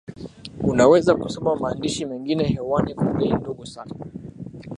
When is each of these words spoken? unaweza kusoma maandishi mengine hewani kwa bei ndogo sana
unaweza 0.61 1.15
kusoma 1.15 1.55
maandishi 1.55 2.05
mengine 2.05 2.43
hewani 2.47 2.93
kwa 2.95 3.03
bei 3.13 3.33
ndogo 3.33 3.65
sana 3.65 3.95